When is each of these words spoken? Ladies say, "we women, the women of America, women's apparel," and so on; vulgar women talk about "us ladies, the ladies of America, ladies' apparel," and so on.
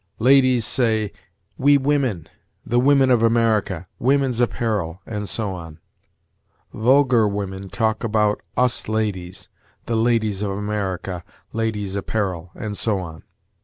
Ladies 0.17 0.65
say, 0.65 1.11
"we 1.59 1.77
women, 1.77 2.25
the 2.65 2.79
women 2.79 3.11
of 3.11 3.21
America, 3.21 3.85
women's 3.99 4.39
apparel," 4.39 4.99
and 5.05 5.29
so 5.29 5.53
on; 5.53 5.77
vulgar 6.73 7.27
women 7.27 7.69
talk 7.69 8.03
about 8.03 8.41
"us 8.57 8.87
ladies, 8.87 9.47
the 9.85 9.95
ladies 9.95 10.41
of 10.41 10.49
America, 10.49 11.23
ladies' 11.53 11.95
apparel," 11.95 12.49
and 12.55 12.75
so 12.79 12.97
on. 12.97 13.21